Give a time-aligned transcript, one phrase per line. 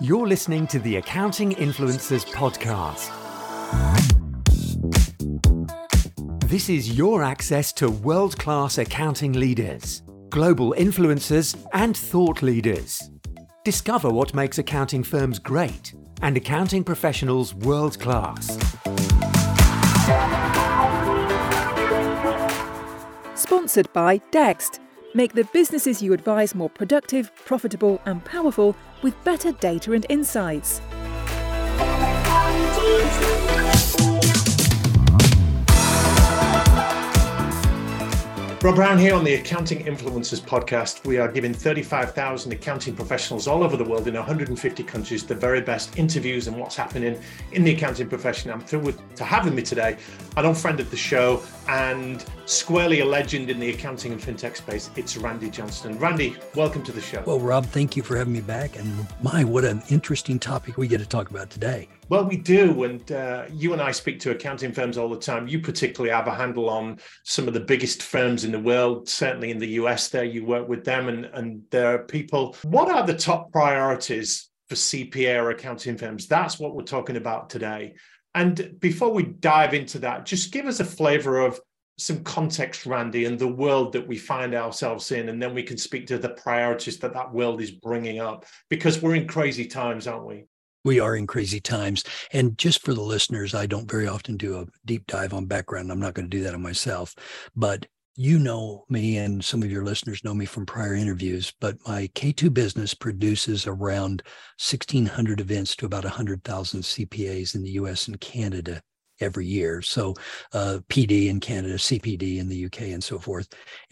[0.00, 3.10] You're listening to the Accounting Influencers Podcast.
[6.48, 13.10] This is your access to world class accounting leaders, global influencers, and thought leaders.
[13.64, 18.56] Discover what makes accounting firms great and accounting professionals world class.
[23.34, 24.80] Sponsored by Dext.
[25.14, 30.82] Make the businesses you advise more productive, profitable, and powerful with better data and insights.
[38.60, 41.06] Rob Brown here on the Accounting Influencers podcast.
[41.06, 45.60] We are giving 35,000 accounting professionals all over the world in 150 countries the very
[45.60, 47.22] best interviews and what's happening
[47.52, 48.50] in the accounting profession.
[48.50, 49.96] I'm thrilled to have with me today
[50.36, 54.56] an old friend of the show and squarely a legend in the accounting and fintech
[54.56, 54.90] space.
[54.96, 55.96] It's Randy Johnston.
[56.00, 57.22] Randy, welcome to the show.
[57.24, 58.76] Well, Rob, thank you for having me back.
[58.76, 61.86] And my, what an interesting topic we get to talk about today.
[62.10, 62.84] Well, we do.
[62.84, 65.46] And uh, you and I speak to accounting firms all the time.
[65.46, 69.50] You particularly have a handle on some of the biggest firms in the world, certainly
[69.50, 70.24] in the US there.
[70.24, 72.56] You work with them and, and there are people.
[72.62, 76.26] What are the top priorities for CPA or accounting firms?
[76.26, 77.94] That's what we're talking about today.
[78.34, 81.60] And before we dive into that, just give us a flavor of
[81.98, 85.76] some context, Randy, and the world that we find ourselves in, and then we can
[85.76, 90.06] speak to the priorities that that world is bringing up because we're in crazy times,
[90.06, 90.44] aren't we?
[90.88, 92.02] We are in crazy times.
[92.32, 95.92] And just for the listeners, I don't very often do a deep dive on background.
[95.92, 97.14] I'm not going to do that on myself,
[97.54, 97.86] but
[98.16, 102.08] you know me and some of your listeners know me from prior interviews, but my
[102.14, 104.22] K2 business produces around
[104.58, 108.80] 1,600 events to about 100,000 CPAs in the US and Canada
[109.20, 109.82] every year.
[109.82, 110.14] So
[110.52, 113.48] uh, PD in Canada, CPD in the UK, and so forth.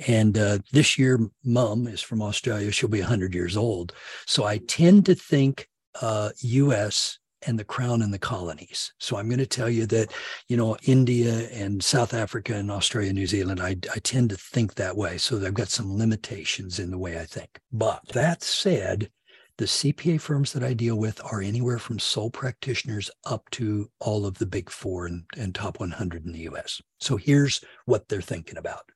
[0.08, 2.72] And uh, this year, Mum is from Australia.
[2.72, 3.92] She'll be 100 years old.
[4.26, 5.68] So I tend to think
[6.00, 7.18] uh, U.S.
[7.46, 8.92] and the crown and the colonies.
[8.98, 10.12] So I'm going to tell you that,
[10.48, 14.74] you know, India and South Africa and Australia, New Zealand, I, I tend to think
[14.74, 15.18] that way.
[15.18, 17.60] So I've got some limitations in the way I think.
[17.72, 19.10] But that said,
[19.58, 24.26] the CPA firms that I deal with are anywhere from sole practitioners up to all
[24.26, 26.82] of the big four and, and top 100 in the US.
[26.98, 28.90] So here's what they're thinking about.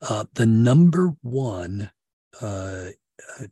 [0.00, 1.90] Uh, the number one
[2.40, 2.86] uh,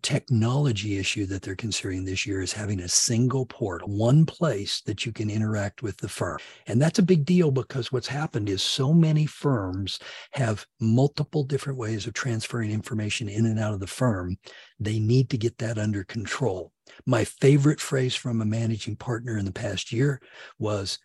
[0.03, 5.05] technology issue that they're considering this year is having a single port, one place that
[5.07, 6.39] you can interact with the firm.
[6.67, 9.99] And that's a big deal because what's happened is so many firms
[10.33, 14.37] have multiple different ways of transferring information in and out of the firm.
[14.79, 16.73] They need to get that under control.
[17.07, 20.21] My favorite phrase from a managing partner in the past year
[20.59, 20.99] was,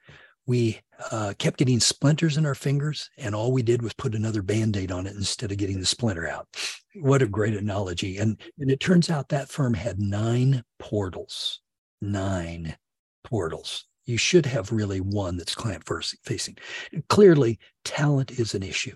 [0.46, 0.80] we
[1.12, 4.78] uh, kept getting splinters in our fingers, and all we did was put another band
[4.78, 6.48] aid on it instead of getting the splinter out.
[6.96, 8.18] What a great analogy.
[8.18, 11.62] And, and it turns out that firm had nine portals,
[12.02, 12.78] nine
[13.24, 13.86] portals.
[14.06, 15.84] You should have really one that's client
[16.24, 16.58] facing.
[17.10, 18.96] Clearly, talent is an issue.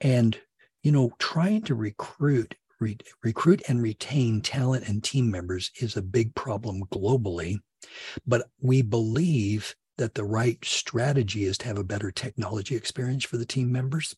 [0.00, 0.38] And,
[0.82, 6.02] you know, trying to recruit Re- recruit and retain talent and team members is a
[6.02, 7.58] big problem globally.
[8.26, 13.36] But we believe that the right strategy is to have a better technology experience for
[13.36, 14.14] the team members.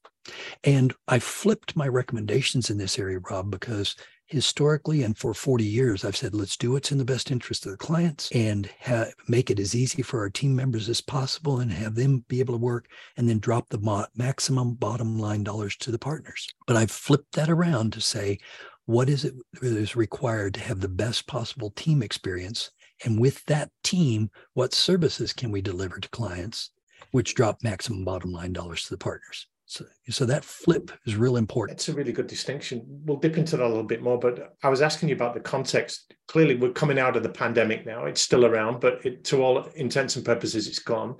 [0.62, 3.96] And I flipped my recommendations in this area, Rob, because
[4.26, 7.72] historically and for 40 years, I've said, let's do what's in the best interest of
[7.72, 11.70] the clients and ha- make it as easy for our team members as possible and
[11.70, 12.86] have them be able to work
[13.16, 16.48] and then drop the mo- maximum bottom line dollars to the partners.
[16.66, 18.38] But I've flipped that around to say,
[18.86, 22.70] what is it that is required to have the best possible team experience
[23.04, 26.70] and with that team, what services can we deliver to clients,
[27.12, 29.46] which drop maximum bottom line dollars to the partners?
[29.66, 31.78] So, so that flip is real important.
[31.78, 32.82] It's a really good distinction.
[33.04, 35.40] We'll dip into that a little bit more, but I was asking you about the
[35.40, 36.14] context.
[36.28, 38.04] Clearly, we're coming out of the pandemic now.
[38.04, 41.16] It's still around, but it, to all intents and purposes, it's gone.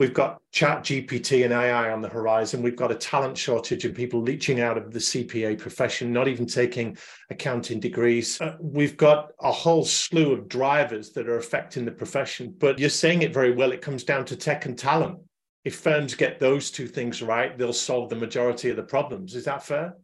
[0.00, 2.62] We've got ChatGPT and AI on the horizon.
[2.62, 6.46] We've got a talent shortage and people leeching out of the CPA profession, not even
[6.46, 6.96] taking
[7.30, 8.40] accounting degrees.
[8.40, 12.52] Uh, we've got a whole slew of drivers that are affecting the profession.
[12.58, 13.70] But you're saying it very well.
[13.70, 15.20] It comes down to tech and talent.
[15.64, 19.36] If firms get those two things right, they'll solve the majority of the problems.
[19.36, 19.94] Is that fair?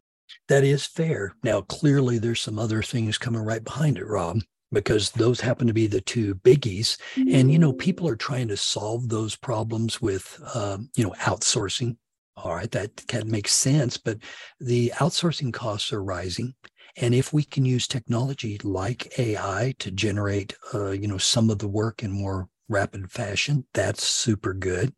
[0.46, 1.34] That is fair.
[1.42, 4.38] Now, clearly, there's some other things coming right behind it, Rob
[4.72, 6.98] because those happen to be the two biggies.
[7.16, 11.96] And, you know, people are trying to solve those problems with, um, you know, outsourcing.
[12.36, 14.18] All right, that can make sense, but
[14.60, 16.54] the outsourcing costs are rising.
[16.96, 21.58] And if we can use technology like AI to generate, uh, you know, some of
[21.58, 23.66] the work in more rapid fashion.
[23.74, 24.94] That's super good.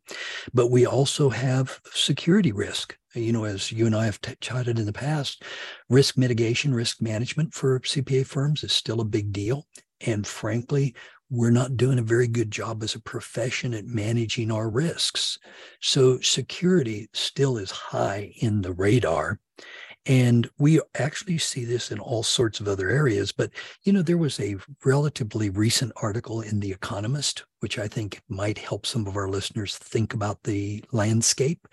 [0.53, 2.97] But we also have security risk.
[3.15, 5.43] You know, as you and I have t- chatted in the past,
[5.89, 9.67] risk mitigation, risk management for CPA firms is still a big deal.
[10.01, 10.95] And frankly,
[11.29, 15.39] we're not doing a very good job as a profession at managing our risks.
[15.81, 19.39] So security still is high in the radar.
[20.05, 23.31] And we actually see this in all sorts of other areas.
[23.31, 23.51] But,
[23.83, 28.57] you know, there was a relatively recent article in The Economist, which I think might
[28.57, 31.67] help some of our listeners think about the landscape.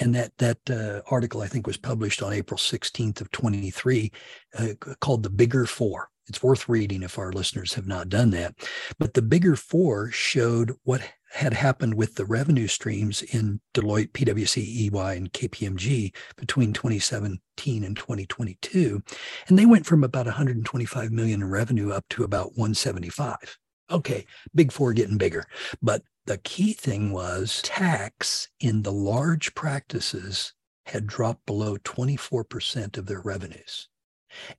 [0.00, 4.10] And that, that uh, article, I think, was published on April 16th of 23,
[4.58, 4.68] uh,
[5.00, 6.10] called The Bigger Four.
[6.28, 8.54] It's worth reading if our listeners have not done that.
[8.98, 11.02] But the bigger four showed what
[11.32, 17.96] had happened with the revenue streams in Deloitte, PwC, EY, and KPMG between 2017 and
[17.96, 19.02] 2022.
[19.48, 23.58] And they went from about 125 million in revenue up to about 175.
[23.90, 25.44] Okay, big four getting bigger.
[25.82, 30.52] But the key thing was tax in the large practices
[30.86, 33.88] had dropped below 24% of their revenues.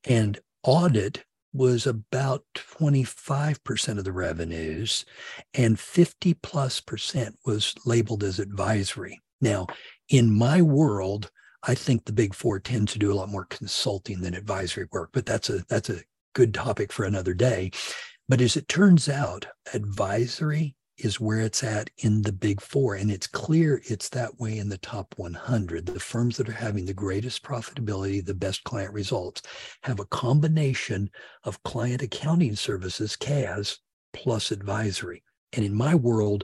[0.04, 1.24] And audit
[1.54, 5.06] was about 25% of the revenues,
[5.54, 9.20] and 50 plus percent was labeled as advisory.
[9.42, 9.68] Now,
[10.10, 11.32] in my world,
[11.64, 15.10] I think the big four tend to do a lot more consulting than advisory work,
[15.14, 16.04] but that's a that's a
[16.34, 17.72] good topic for another day.
[18.28, 22.96] But as it turns out, advisory is where it's at in the big four.
[22.96, 25.86] And it's clear it's that way in the top 100.
[25.86, 29.42] The firms that are having the greatest profitability, the best client results,
[29.84, 31.10] have a combination
[31.44, 33.80] of client accounting services, CAS,
[34.14, 35.24] plus advisory.
[35.54, 36.44] And in my world,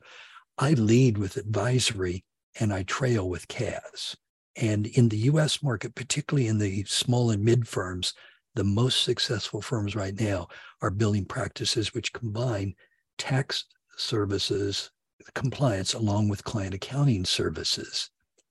[0.58, 2.24] I lead with advisory
[2.60, 4.16] and I trail with CAS.
[4.56, 8.13] And in the US market, particularly in the small and mid firms,
[8.56, 10.48] the most successful firms right now
[10.81, 12.74] are building practices which combine
[13.18, 13.66] tax
[13.97, 14.92] services
[15.33, 18.09] compliance along with client accounting services.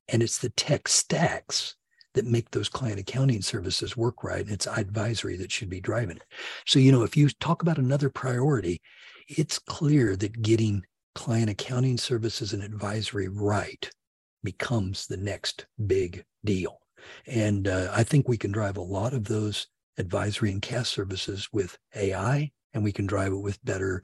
[0.08, 1.76] And it's the tech stacks
[2.14, 4.40] that make those client accounting services work right.
[4.40, 6.24] And it's advisory that should be driving it.
[6.66, 8.80] So, you know, if you talk about another priority,
[9.28, 13.90] it's clear that getting client accounting services and advisory right
[14.42, 16.78] becomes the next big deal.
[17.26, 19.66] And uh, I think we can drive a lot of those
[19.98, 24.02] advisory and CAS services with AI, and we can drive it with better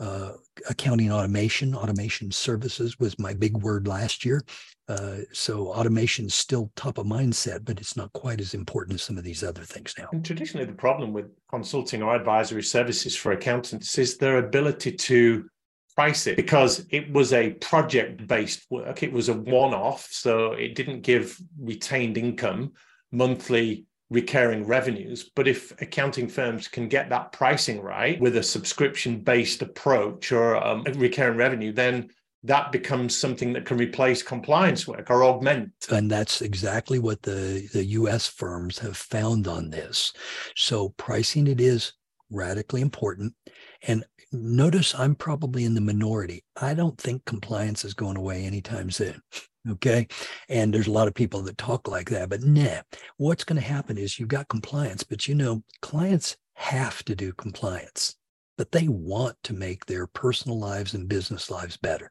[0.00, 0.32] uh,
[0.68, 4.42] accounting automation, automation services was my big word last year.
[4.88, 9.02] Uh, so automation is still top of mindset, but it's not quite as important as
[9.02, 10.08] some of these other things now.
[10.12, 15.48] And traditionally, the problem with consulting or advisory services for accountants is their ability to
[15.94, 19.02] price it because it was a project based work.
[19.02, 22.72] It was a one off, so it didn't give retained income
[23.12, 25.30] monthly recurring revenues.
[25.34, 30.56] But if accounting firms can get that pricing right with a subscription based approach or
[30.56, 32.10] um, recurring revenue, then
[32.42, 35.72] that becomes something that can replace compliance work or augment.
[35.90, 40.12] And that's exactly what the, the US firms have found on this.
[40.56, 41.92] So pricing it is
[42.30, 43.34] radically important.
[43.82, 46.44] And notice I'm probably in the minority.
[46.56, 49.20] I don't think compliance is going away anytime soon.
[49.68, 50.06] Okay.
[50.48, 52.80] And there's a lot of people that talk like that, but nah,
[53.18, 57.32] what's going to happen is you've got compliance, but you know, clients have to do
[57.34, 58.16] compliance,
[58.56, 62.10] but they want to make their personal lives and business lives better.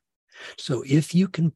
[0.57, 1.51] So if you can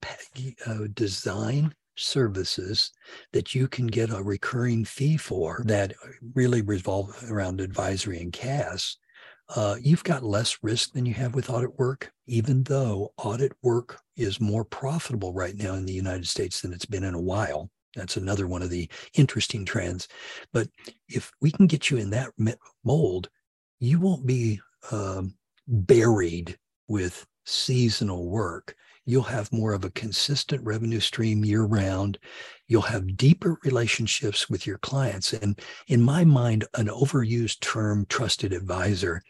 [0.66, 2.92] uh, design services
[3.32, 5.94] that you can get a recurring fee for that
[6.34, 8.98] really revolve around advisory and CAS,
[9.50, 14.00] uh, you've got less risk than you have with audit work, even though audit work
[14.16, 17.70] is more profitable right now in the United States than it's been in a while.
[17.96, 20.08] That's another one of the interesting trends.
[20.52, 20.68] But
[21.08, 22.32] if we can get you in that
[22.84, 23.30] mold,
[23.80, 24.60] you won't be
[24.92, 25.36] um,
[25.68, 26.58] buried
[26.88, 28.76] with seasonal work.
[29.06, 32.18] You'll have more of a consistent revenue stream year round.
[32.68, 35.34] You'll have deeper relationships with your clients.
[35.34, 39.22] And in my mind, an overused term, trusted advisor,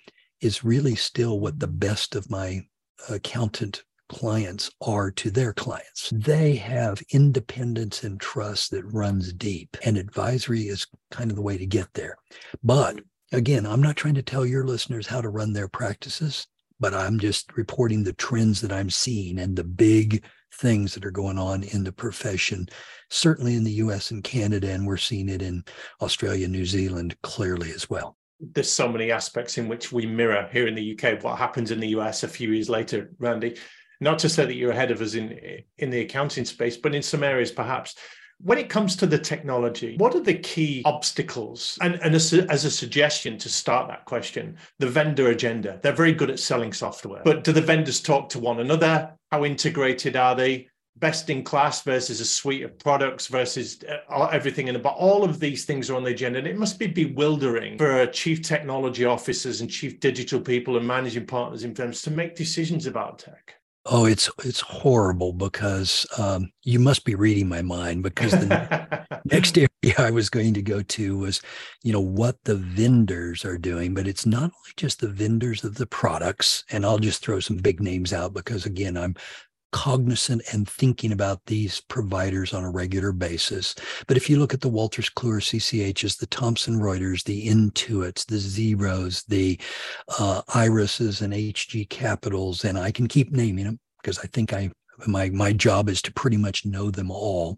[0.41, 2.61] is really still what the best of my
[3.09, 6.11] accountant clients are to their clients.
[6.13, 11.57] They have independence and trust that runs deep, and advisory is kind of the way
[11.57, 12.17] to get there.
[12.63, 12.99] But
[13.31, 16.47] again, I'm not trying to tell your listeners how to run their practices,
[16.83, 20.21] but I'm just reporting the trends that I'm seeing and the big
[20.55, 22.67] things that are going on in the profession,
[23.09, 25.63] certainly in the US and Canada, and we're seeing it in
[26.01, 28.17] Australia, New Zealand clearly as well
[28.51, 31.79] there's so many aspects in which we mirror here in the UK what happens in
[31.79, 33.55] the US a few years later, Randy.
[34.01, 35.39] Not to say that you're ahead of us in
[35.77, 37.95] in the accounting space, but in some areas perhaps
[38.43, 41.77] when it comes to the technology, what are the key obstacles?
[41.81, 45.79] And, and as, a, as a suggestion to start that question, the vendor agenda.
[45.81, 49.13] They're very good at selling software, but do the vendors talk to one another?
[49.31, 50.67] How integrated are they?
[50.97, 55.39] Best in class versus a suite of products versus uh, everything in about all of
[55.39, 56.37] these things are on the agenda.
[56.37, 61.25] And it must be bewildering for chief technology officers and chief digital people and managing
[61.25, 63.55] partners in firms to make decisions about tech.
[63.85, 69.57] Oh, it's it's horrible because um, you must be reading my mind because the next
[69.57, 71.41] area I was going to go to was,
[71.83, 73.93] you know, what the vendors are doing.
[73.93, 77.57] But it's not only just the vendors of the products, and I'll just throw some
[77.57, 79.15] big names out because again, I'm
[79.73, 83.75] cognizant and thinking about these providers on a regular basis.
[84.07, 88.37] But if you look at the Wolters Kluwer CCHs, the Thomson Reuters, the Intuits, the
[88.37, 89.59] Xeros, the
[90.19, 94.69] uh, Irises and HG Capitals, and I can keep naming them because I think I
[95.07, 97.57] my my job is to pretty much know them all.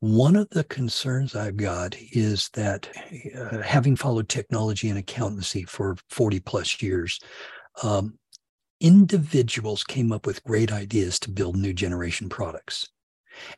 [0.00, 2.88] One of the concerns I've got is that
[3.36, 7.18] uh, having followed technology and accountancy for 40 plus years,
[7.82, 8.16] um,
[8.80, 12.88] individuals came up with great ideas to build new generation products.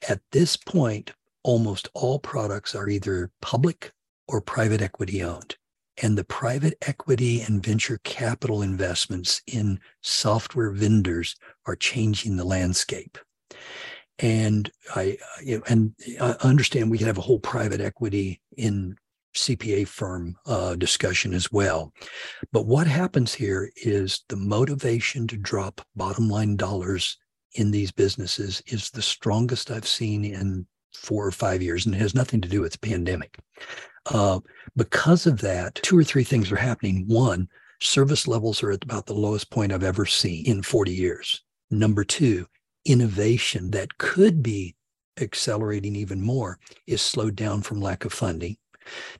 [0.08, 1.12] At this point,
[1.42, 3.92] almost all products are either public
[4.28, 5.56] or private equity owned.
[6.02, 11.36] And the private equity and venture capital investments in software vendors
[11.66, 13.18] are changing the landscape.
[14.18, 18.96] And I, you know, and I understand we can have a whole private equity in
[19.34, 21.92] CPA firm uh, discussion as well.
[22.52, 27.16] But what happens here is the motivation to drop bottom line dollars
[27.54, 31.98] in these businesses is the strongest I've seen in four or five years, and it
[31.98, 33.38] has nothing to do with the pandemic.
[34.06, 34.40] Uh,
[34.76, 37.04] because of that, two or three things are happening.
[37.06, 37.48] One,
[37.80, 41.42] service levels are at about the lowest point I've ever seen in 40 years.
[41.70, 42.46] Number two,
[42.84, 44.74] innovation that could be
[45.20, 48.56] accelerating even more is slowed down from lack of funding.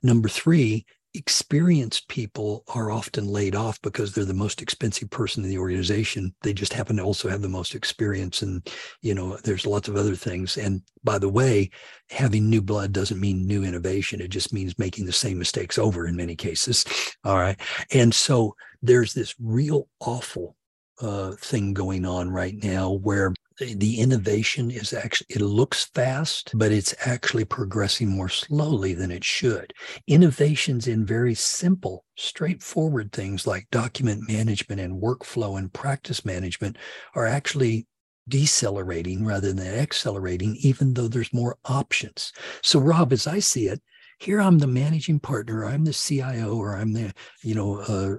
[0.03, 5.49] Number three, experienced people are often laid off because they're the most expensive person in
[5.49, 6.33] the organization.
[6.41, 8.67] They just happen to also have the most experience and
[9.01, 10.57] you know there's lots of other things.
[10.57, 11.69] And by the way
[12.09, 14.21] having new blood doesn't mean new innovation.
[14.21, 16.85] It just means making the same mistakes over in many cases.
[17.25, 17.59] All right.
[17.91, 20.55] And so there's this real awful
[21.01, 26.71] uh, thing going on right now where the innovation is actually it looks fast but
[26.71, 29.73] it's actually progressing more slowly than it should.
[30.07, 36.77] Innovations in very simple straightforward things like document management and workflow and practice management
[37.15, 37.85] are actually
[38.29, 42.31] decelerating rather than accelerating even though there's more options.
[42.63, 43.81] So rob as i see it
[44.21, 48.15] here i'm the managing partner i'm the cio or i'm the you know uh,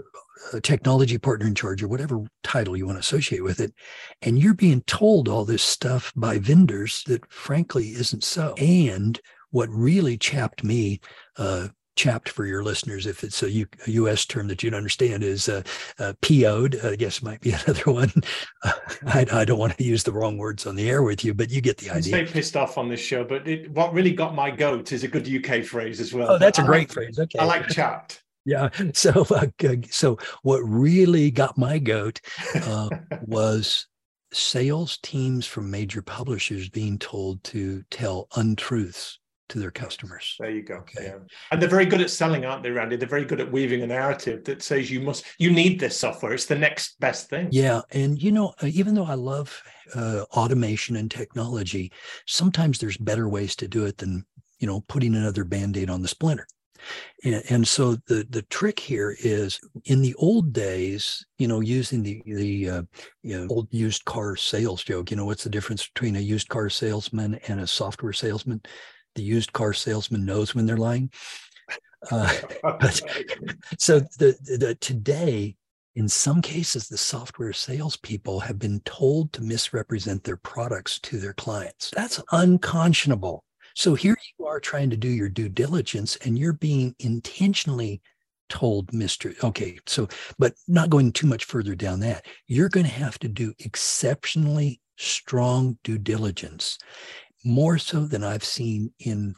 [0.62, 3.72] technology partner in charge or whatever title you want to associate with it
[4.22, 8.54] and you're being told all this stuff by vendors that frankly isn't so.
[8.54, 11.00] And what really chapped me
[11.36, 15.22] uh, chapped for your listeners if it's a, U, a us term that you'd understand
[15.22, 15.62] is uh,
[15.98, 18.12] uh, po'd i guess might be another one.
[18.62, 18.72] Uh,
[19.06, 21.50] I, I, don't want to use the wrong words on the air with you but
[21.50, 22.02] you get the idea.
[22.02, 25.08] stay pissed off on this show but it, what really got my goat is a
[25.08, 26.32] good uk phrase as well.
[26.32, 27.18] Oh that's a great like, phrase.
[27.18, 27.38] Okay.
[27.38, 28.22] I like chapped.
[28.44, 28.70] Yeah.
[28.94, 29.46] So, uh,
[29.90, 32.20] so what really got my goat
[32.54, 32.88] uh,
[33.22, 33.86] was
[34.32, 39.18] sales teams from major publishers being told to tell untruths
[39.52, 40.36] to their customers.
[40.40, 40.76] There you go.
[40.76, 41.04] Okay.
[41.04, 41.18] Yeah.
[41.50, 42.96] And they're very good at selling, aren't they, Randy?
[42.96, 46.32] They're very good at weaving a narrative that says you must, you need this software.
[46.32, 47.48] It's the next best thing.
[47.50, 47.82] Yeah.
[47.90, 49.62] And, you know, uh, even though I love
[49.94, 51.92] uh, automation and technology,
[52.26, 54.24] sometimes there's better ways to do it than,
[54.58, 56.46] you know, putting another band aid on the splinter.
[57.24, 62.02] And, and, so the the trick here is in the old days, you know, using
[62.02, 62.82] the the uh,
[63.22, 65.10] you know, old used car sales joke.
[65.10, 68.62] You know, what's the difference between a used car salesman and a software salesman?
[69.14, 71.10] The used car salesman knows when they're lying.
[72.10, 73.00] Uh, but,
[73.78, 75.56] so the, the today
[75.94, 81.34] in some cases, the software salespeople have been told to misrepresent their products to their
[81.34, 81.90] clients.
[81.94, 83.44] That's unconscionable.
[83.74, 88.00] So here you are trying to do your due diligence and you're being intentionally
[88.48, 89.42] told Mr.
[89.44, 93.28] Okay, so, but not going too much further down that, you're going to have to
[93.28, 96.78] do exceptionally strong due diligence,
[97.44, 99.34] more so than I've seen in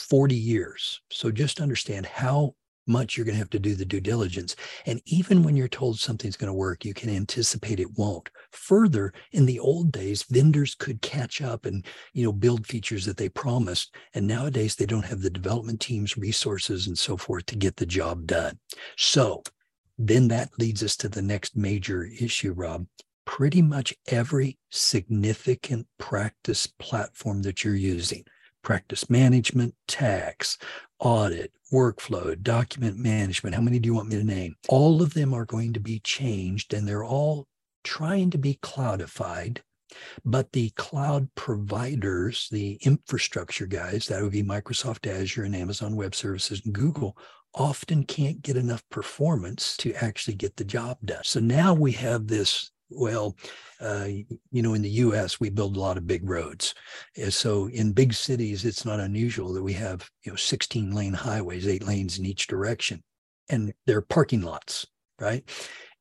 [0.00, 1.00] 40 years.
[1.10, 2.54] So just understand how
[2.88, 4.56] much you're going to have to do the due diligence.
[4.86, 8.30] And even when you're told something's going to work, you can anticipate it won't.
[8.52, 11.84] Further, in the old days, vendors could catch up and
[12.14, 13.94] you know build features that they promised.
[14.14, 17.86] And nowadays they don't have the development teams, resources, and so forth to get the
[17.86, 18.58] job done.
[18.96, 19.42] So
[19.98, 22.86] then that leads us to the next major issue, Rob.
[23.28, 28.24] Pretty much every significant practice platform that you're using
[28.64, 30.56] practice management, tax,
[30.98, 33.54] audit, workflow, document management.
[33.54, 34.56] How many do you want me to name?
[34.70, 37.46] All of them are going to be changed and they're all
[37.84, 39.58] trying to be cloudified.
[40.24, 46.14] But the cloud providers, the infrastructure guys, that would be Microsoft Azure and Amazon Web
[46.14, 47.16] Services and Google,
[47.54, 51.24] often can't get enough performance to actually get the job done.
[51.24, 53.36] So now we have this well,
[53.80, 54.06] uh,
[54.50, 56.74] you know, in the U.S., we build a lot of big roads.
[57.30, 61.68] So in big cities, it's not unusual that we have, you know, 16 lane highways,
[61.68, 63.02] eight lanes in each direction,
[63.48, 64.86] and they're parking lots,
[65.20, 65.44] right?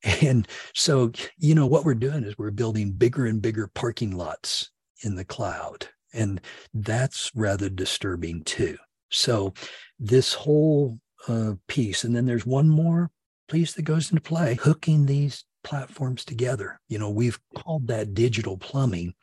[0.22, 4.70] And so, you know, what we're doing is we're building bigger and bigger parking lots
[5.02, 5.88] in the cloud.
[6.14, 6.40] And
[6.72, 8.78] that's rather disturbing too.
[9.10, 9.56] So,
[10.00, 13.10] this whole uh, piece, and then there's one more
[13.50, 16.80] piece that goes into play hooking these platforms together.
[16.88, 19.14] You know, we've called that digital plumbing,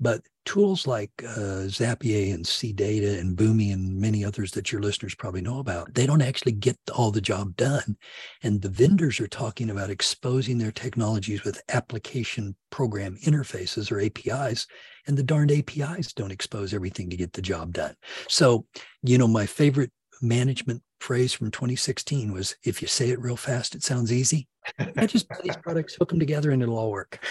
[0.00, 5.14] but tools like uh, Zapier and CData and Boomi and many others that your listeners
[5.14, 7.96] probably know about, they don't actually get all the job done.
[8.42, 14.66] And the vendors are talking about exposing their technologies with application program interfaces or APIs,
[15.06, 17.94] and the darned APIs don't expose everything to get the job done.
[18.28, 18.66] So,
[19.02, 23.74] you know, my favorite management phrase from 2016 was if you say it real fast,
[23.74, 24.48] it sounds easy.
[24.96, 27.22] I just buy these products, hook them together, and it'll all work.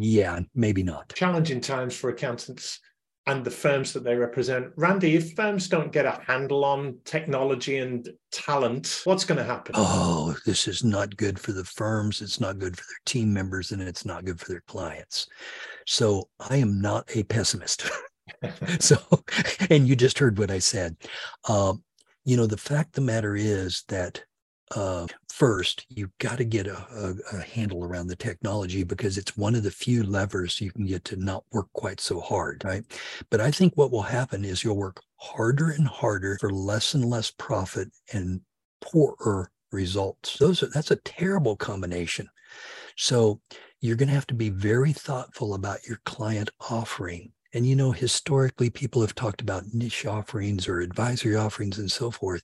[0.00, 1.12] Yeah, maybe not.
[1.14, 2.80] Challenging times for accountants
[3.26, 4.72] and the firms that they represent.
[4.76, 9.74] Randy, if firms don't get a handle on technology and talent, what's going to happen?
[9.76, 12.22] Oh, this is not good for the firms.
[12.22, 15.26] It's not good for their team members, and it's not good for their clients.
[15.86, 17.90] So I am not a pessimist.
[18.80, 18.96] so,
[19.70, 20.96] and you just heard what I said.
[21.48, 21.82] Um,
[22.26, 24.22] you know, the fact the matter is that
[24.74, 29.36] uh, first, you've got to get a, a, a, handle around the technology because it's
[29.36, 32.82] one of the few levers you can get to not work quite so hard, right?
[33.30, 37.04] But I think what will happen is you'll work harder and harder for less and
[37.04, 38.40] less profit and
[38.80, 40.36] poorer results.
[40.38, 42.28] Those are, that's a terrible combination.
[42.96, 43.40] So
[43.80, 47.90] you're going to have to be very thoughtful about your client offering and you know,
[47.90, 52.42] historically, people have talked about niche offerings or advisory offerings and so forth.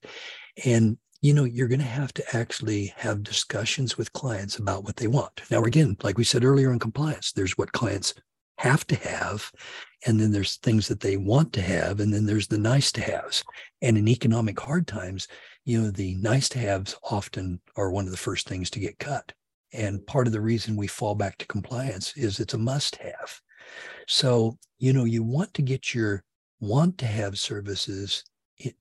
[0.64, 4.96] And you know, you're going to have to actually have discussions with clients about what
[4.96, 5.42] they want.
[5.50, 8.14] Now, again, like we said earlier in compliance, there's what clients
[8.56, 9.52] have to have,
[10.06, 13.02] and then there's things that they want to have, and then there's the nice to
[13.02, 13.44] haves.
[13.82, 15.28] And in economic hard times,
[15.66, 18.98] you know, the nice to haves often are one of the first things to get
[18.98, 19.32] cut.
[19.74, 23.40] And part of the reason we fall back to compliance is it's a must have.
[24.06, 26.24] So, you know, you want to get your
[26.60, 28.24] want to have services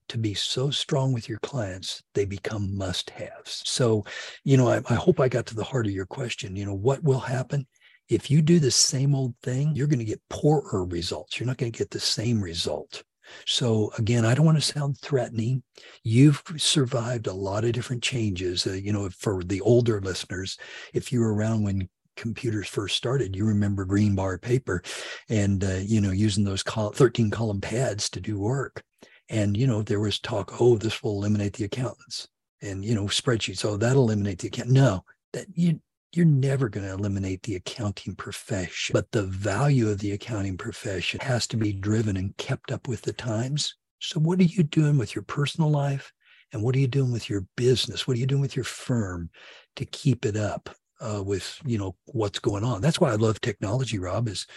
[0.08, 3.64] to be so strong with your clients, they become must haves.
[3.66, 4.06] So,
[4.44, 6.56] you know, I, I hope I got to the heart of your question.
[6.56, 7.66] You know, what will happen?
[8.10, 11.40] If you do the same old thing, you're going to get poorer results.
[11.40, 13.04] You're not going to get the same result.
[13.46, 15.64] So again, I don't want to sound threatening.
[16.04, 18.68] You've survived a lot of different changes.
[18.68, 20.58] Uh, you know, for the older listeners,
[20.94, 24.82] if you were around when computers first started, you remember green bar paper
[25.30, 28.84] and, uh, you know, using those 13 column pads to do work.
[29.30, 32.28] And, you know, there was talk, oh, this will eliminate the accountants
[32.62, 33.64] and, you know, spreadsheets.
[33.64, 34.70] Oh, that'll eliminate the account.
[34.70, 35.80] No, that you,
[36.14, 41.20] you're never going to eliminate the accounting profession, but the value of the accounting profession
[41.22, 43.76] has to be driven and kept up with the times.
[44.00, 46.12] So, what are you doing with your personal life?
[46.52, 48.08] And what are you doing with your business?
[48.08, 49.30] What are you doing with your firm
[49.78, 50.70] to keep it up?
[51.02, 52.82] Uh, with you know what's going on.
[52.82, 54.28] That's why I love technology, Rob.
[54.28, 54.48] Is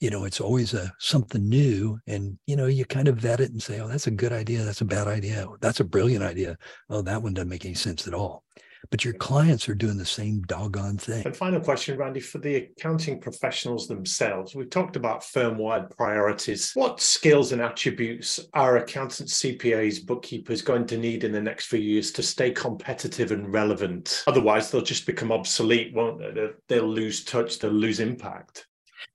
[0.00, 3.50] you know it's always a something new, and you know you kind of vet it
[3.50, 6.56] and say, oh, that's a good idea, that's a bad idea, that's a brilliant idea.
[6.90, 8.44] Oh, that one doesn't make any sense at all
[8.90, 11.24] but your clients are doing the same doggone thing.
[11.24, 16.72] And final question, Randy, for the accounting professionals themselves, we've talked about firm wide priorities.
[16.74, 21.80] What skills and attributes are accountants, CPAs, bookkeepers going to need in the next few
[21.80, 24.24] years to stay competitive and relevant?
[24.26, 26.48] Otherwise, they'll just become obsolete, won't they?
[26.68, 28.66] They'll lose touch, they'll lose impact.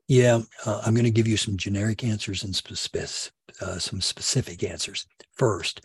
[0.08, 4.64] Yeah, uh, I'm going to give you some generic answers and spe- uh, some specific
[4.64, 5.06] answers.
[5.36, 5.82] First,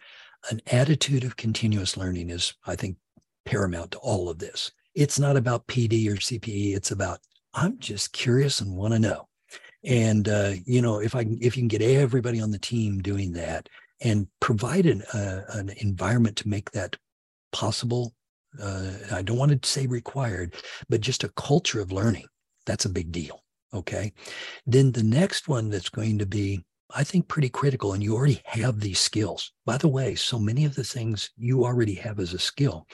[0.50, 2.96] an attitude of continuous learning is, I think,
[3.44, 4.72] paramount to all of this.
[4.94, 6.76] It's not about PD or CPE.
[6.76, 7.20] It's about
[7.54, 9.28] I'm just curious and want to know.
[9.84, 13.32] And uh, you know, if I if you can get everybody on the team doing
[13.32, 13.68] that
[14.00, 16.96] and provide an, uh, an environment to make that
[17.52, 18.14] possible,
[18.60, 20.54] uh, I don't want to say required,
[20.88, 22.26] but just a culture of learning.
[22.66, 23.42] That's a big deal.
[23.72, 24.12] Okay.
[24.66, 28.40] Then the next one that's going to be I think pretty critical, and you already
[28.44, 29.52] have these skills.
[29.64, 32.86] By the way, so many of the things you already have as a skill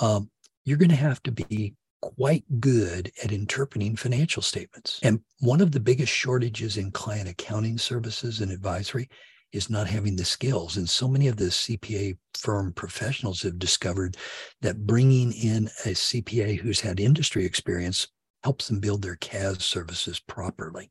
[0.00, 0.30] um,
[0.64, 5.00] you're going to have to be quite good at interpreting financial statements.
[5.02, 9.08] And one of the biggest shortages in client accounting services and advisory
[9.52, 10.76] is not having the skills.
[10.76, 14.16] And so many of the CPA firm professionals have discovered
[14.60, 18.08] that bringing in a CPA who's had industry experience
[18.42, 20.90] helps them build their CAS services properly.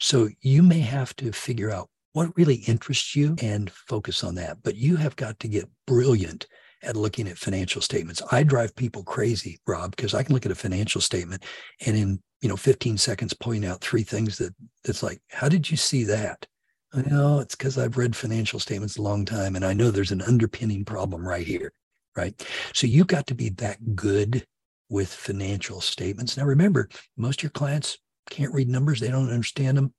[0.00, 4.58] So you may have to figure out what really interests you and focus on that.
[4.62, 6.46] But you have got to get brilliant
[6.82, 8.22] at looking at financial statements.
[8.30, 11.44] I drive people crazy, Rob, because I can look at a financial statement
[11.86, 15.70] and in you know 15 seconds point out three things that that's like, how did
[15.70, 16.46] you see that?
[16.94, 20.12] I know it's because I've read financial statements a long time and I know there's
[20.12, 21.72] an underpinning problem right here.
[22.16, 22.34] Right.
[22.72, 24.44] So you've got to be that good
[24.88, 26.36] with financial statements.
[26.36, 27.98] Now remember, most of your clients
[28.30, 29.92] can't read numbers, they don't understand them.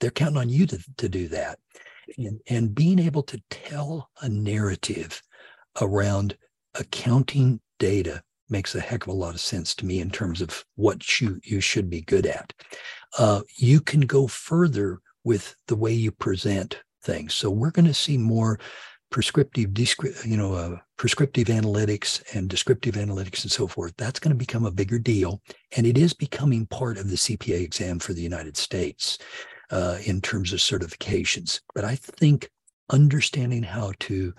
[0.00, 1.58] They're counting on you to, to do that.
[2.18, 5.22] And, and being able to tell a narrative
[5.80, 6.36] around
[6.74, 10.64] accounting data makes a heck of a lot of sense to me in terms of
[10.76, 12.52] what you, you should be good at.
[13.18, 17.34] Uh, you can go further with the way you present things.
[17.34, 18.58] So we're going to see more
[19.10, 19.78] prescriptive,
[20.24, 23.94] you know, uh, prescriptive analytics and descriptive analytics and so forth.
[23.96, 25.42] That's going to become a bigger deal,
[25.76, 29.18] and it is becoming part of the CPA exam for the United States
[29.70, 31.60] uh, in terms of certifications.
[31.74, 32.50] But I think
[32.90, 34.32] understanding how to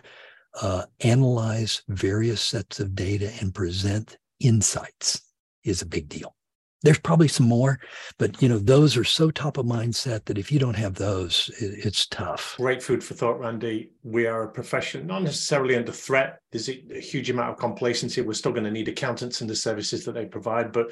[0.62, 5.22] uh, analyze various sets of data and present insights
[5.64, 6.36] is a big deal.
[6.84, 7.80] There's probably some more,
[8.20, 11.50] but you know those are so top of mindset that if you don't have those,
[11.62, 12.56] it, it's tough.
[12.58, 13.94] Great food for thought, Randy.
[14.04, 16.40] We are a profession not necessarily under threat.
[16.52, 18.22] There's a, a huge amount of complacency.
[18.22, 20.92] We're still going to need accountants and the services that they provide, but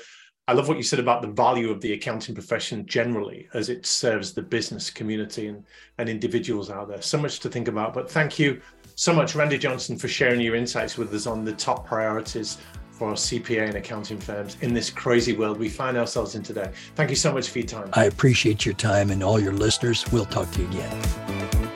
[0.52, 3.86] I love what you said about the value of the accounting profession generally as it
[3.86, 5.64] serves the business community and,
[5.98, 7.02] and individuals out there.
[7.02, 7.94] So much to think about.
[7.94, 8.60] But thank you
[8.96, 12.58] so much, Randy Johnston, for sharing your insights with us on the top priorities
[12.92, 16.70] for CPA and accounting firms in this crazy world we find ourselves in today.
[16.96, 17.90] Thank you so much for your time.
[17.94, 20.04] I appreciate your time and all your listeners.
[20.12, 21.71] We'll talk to you again.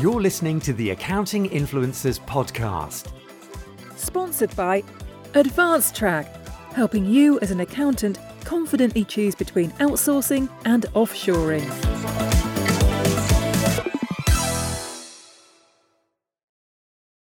[0.00, 3.10] You're listening to the Accounting Influencers podcast.
[3.96, 4.84] Sponsored by
[5.32, 12.27] AdvanceTrack, helping you as an accountant confidently choose between outsourcing and offshoring.